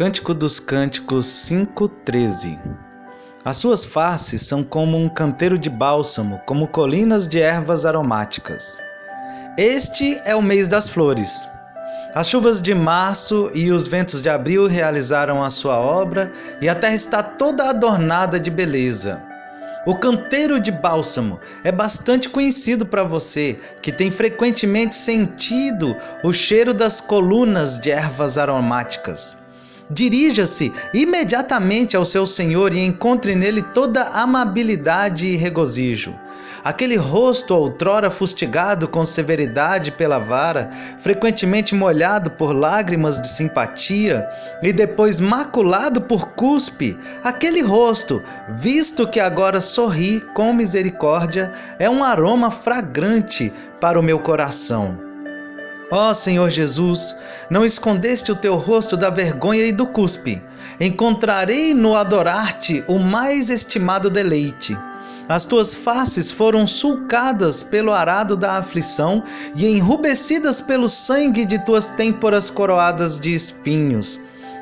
Cântico 0.00 0.32
dos 0.32 0.58
Cânticos 0.58 1.26
5:13 1.26 2.58
As 3.44 3.58
suas 3.58 3.84
faces 3.84 4.40
são 4.40 4.64
como 4.64 4.96
um 4.96 5.10
canteiro 5.10 5.58
de 5.58 5.68
bálsamo, 5.68 6.40
como 6.46 6.68
colinas 6.68 7.28
de 7.28 7.38
ervas 7.38 7.84
aromáticas. 7.84 8.78
Este 9.58 10.18
é 10.24 10.34
o 10.34 10.40
mês 10.40 10.68
das 10.68 10.88
flores. 10.88 11.46
As 12.14 12.30
chuvas 12.30 12.62
de 12.62 12.74
março 12.74 13.50
e 13.54 13.70
os 13.70 13.88
ventos 13.88 14.22
de 14.22 14.30
abril 14.30 14.66
realizaram 14.66 15.44
a 15.44 15.50
sua 15.50 15.78
obra 15.78 16.32
e 16.62 16.68
a 16.70 16.74
terra 16.74 16.94
está 16.94 17.22
toda 17.22 17.68
adornada 17.68 18.40
de 18.40 18.50
beleza. 18.50 19.22
O 19.86 19.94
canteiro 19.94 20.58
de 20.58 20.72
bálsamo 20.72 21.38
é 21.62 21.70
bastante 21.70 22.26
conhecido 22.26 22.86
para 22.86 23.04
você 23.04 23.60
que 23.82 23.92
tem 23.92 24.10
frequentemente 24.10 24.94
sentido 24.94 25.94
o 26.24 26.32
cheiro 26.32 26.72
das 26.72 27.02
colunas 27.02 27.78
de 27.78 27.90
ervas 27.90 28.38
aromáticas. 28.38 29.36
Dirija-se 29.90 30.72
imediatamente 30.94 31.96
ao 31.96 32.04
seu 32.04 32.24
Senhor 32.24 32.72
e 32.72 32.78
encontre 32.78 33.34
nele 33.34 33.60
toda 33.60 34.04
amabilidade 34.04 35.26
e 35.26 35.36
regozijo. 35.36 36.14
Aquele 36.62 36.96
rosto 36.96 37.54
outrora 37.54 38.10
fustigado 38.10 38.86
com 38.86 39.04
severidade 39.04 39.90
pela 39.90 40.18
vara, 40.18 40.70
frequentemente 40.98 41.74
molhado 41.74 42.30
por 42.30 42.52
lágrimas 42.52 43.20
de 43.20 43.26
simpatia 43.26 44.28
e 44.62 44.72
depois 44.72 45.20
maculado 45.20 46.02
por 46.02 46.28
cuspe, 46.34 46.96
aquele 47.24 47.62
rosto, 47.62 48.22
visto 48.50 49.08
que 49.08 49.18
agora 49.18 49.60
sorri 49.60 50.20
com 50.34 50.52
misericórdia, 50.52 51.50
é 51.78 51.88
um 51.88 52.04
aroma 52.04 52.50
fragrante 52.50 53.50
para 53.80 53.98
o 53.98 54.02
meu 54.02 54.18
coração. 54.18 55.09
Ó 55.90 56.14
Senhor 56.14 56.48
Jesus, 56.50 57.16
não 57.50 57.64
escondeste 57.64 58.30
o 58.30 58.36
teu 58.36 58.54
rosto 58.54 58.96
da 58.96 59.10
vergonha 59.10 59.64
e 59.64 59.72
do 59.72 59.86
cuspe. 59.86 60.40
Encontrarei 60.78 61.74
no 61.74 61.96
adorar-te 61.96 62.84
o 62.86 62.98
mais 62.98 63.50
estimado 63.50 64.08
deleite. 64.08 64.78
As 65.28 65.46
tuas 65.46 65.74
faces 65.74 66.30
foram 66.30 66.66
sulcadas 66.66 67.62
pelo 67.62 67.92
arado 67.92 68.36
da 68.36 68.56
aflição 68.56 69.22
e 69.54 69.66
enrubescidas 69.66 70.60
pelo 70.60 70.88
sangue 70.88 71.44
de 71.44 71.58
tuas 71.64 71.88
têmporas 71.90 72.50
coroadas 72.50 73.20
de 73.20 73.32
espinhos. 73.32 74.18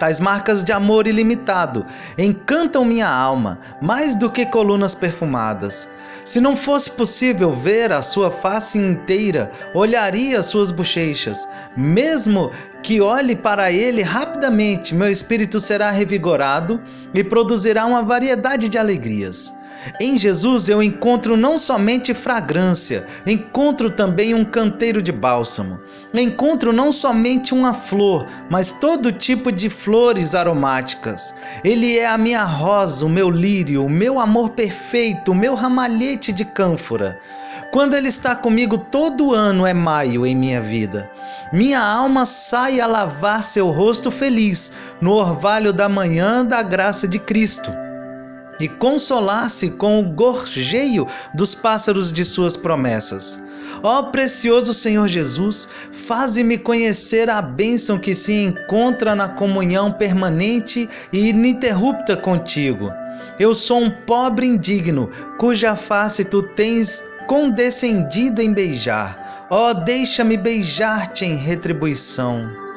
Tais 0.00 0.18
marcas 0.18 0.64
de 0.64 0.72
amor 0.72 1.06
ilimitado 1.06 1.84
encantam 2.16 2.86
minha 2.86 3.06
alma 3.06 3.58
mais 3.82 4.14
do 4.14 4.30
que 4.30 4.46
colunas 4.46 4.94
perfumadas. 4.94 5.90
Se 6.24 6.40
não 6.40 6.56
fosse 6.56 6.92
possível 6.92 7.52
ver 7.52 7.92
a 7.92 8.00
sua 8.00 8.30
face 8.30 8.78
inteira, 8.78 9.50
olharia 9.74 10.42
suas 10.42 10.70
bochechas. 10.70 11.46
Mesmo 11.76 12.50
que 12.82 13.02
olhe 13.02 13.36
para 13.36 13.70
ele 13.70 14.00
rapidamente, 14.00 14.94
meu 14.94 15.10
espírito 15.10 15.60
será 15.60 15.90
revigorado 15.90 16.80
e 17.12 17.22
produzirá 17.22 17.84
uma 17.84 18.02
variedade 18.02 18.70
de 18.70 18.78
alegrias. 18.78 19.52
Em 20.00 20.16
Jesus 20.16 20.70
eu 20.70 20.82
encontro 20.82 21.36
não 21.36 21.58
somente 21.58 22.14
fragrância, 22.14 23.04
encontro 23.26 23.90
também 23.90 24.34
um 24.34 24.46
canteiro 24.46 25.02
de 25.02 25.12
bálsamo. 25.12 25.78
Encontro 26.12 26.72
não 26.72 26.92
somente 26.92 27.54
uma 27.54 27.72
flor, 27.72 28.26
mas 28.48 28.72
todo 28.72 29.12
tipo 29.12 29.52
de 29.52 29.70
flores 29.70 30.34
aromáticas. 30.34 31.34
Ele 31.62 31.96
é 31.96 32.08
a 32.08 32.18
minha 32.18 32.44
rosa, 32.44 33.06
o 33.06 33.08
meu 33.08 33.30
lírio, 33.30 33.84
o 33.84 33.88
meu 33.88 34.18
amor 34.18 34.50
perfeito, 34.50 35.30
o 35.30 35.34
meu 35.34 35.54
ramalhete 35.54 36.32
de 36.32 36.44
cânfora. 36.44 37.16
Quando 37.70 37.94
ele 37.94 38.08
está 38.08 38.34
comigo 38.34 38.76
todo 38.76 39.32
ano 39.32 39.64
é 39.64 39.72
maio 39.72 40.26
em 40.26 40.34
minha 40.34 40.60
vida. 40.60 41.08
Minha 41.52 41.80
alma 41.80 42.26
sai 42.26 42.80
a 42.80 42.86
lavar 42.86 43.44
seu 43.44 43.68
rosto 43.68 44.10
feliz 44.10 44.72
no 45.00 45.12
orvalho 45.12 45.72
da 45.72 45.88
manhã 45.88 46.44
da 46.44 46.62
graça 46.62 47.06
de 47.06 47.20
Cristo 47.20 47.70
e 48.60 48.68
consolar-se 48.68 49.70
com 49.70 50.00
o 50.00 50.10
gorjeio 50.10 51.06
dos 51.34 51.54
pássaros 51.54 52.12
de 52.12 52.24
suas 52.24 52.56
promessas. 52.56 53.42
Ó 53.82 54.04
precioso 54.04 54.74
Senhor 54.74 55.08
Jesus, 55.08 55.66
faze-me 55.92 56.58
conhecer 56.58 57.30
a 57.30 57.40
bênção 57.40 57.98
que 57.98 58.14
se 58.14 58.32
encontra 58.34 59.14
na 59.14 59.28
comunhão 59.28 59.90
permanente 59.90 60.88
e 61.12 61.28
ininterrupta 61.28 62.16
contigo. 62.16 62.92
Eu 63.38 63.54
sou 63.54 63.78
um 63.80 63.90
pobre 63.90 64.46
indigno, 64.46 65.08
cuja 65.38 65.74
face 65.74 66.24
tu 66.26 66.42
tens 66.42 67.02
condescendido 67.26 68.42
em 68.42 68.52
beijar. 68.52 69.46
Ó, 69.48 69.72
deixa-me 69.72 70.36
beijar-te 70.36 71.24
em 71.24 71.36
retribuição. 71.36 72.69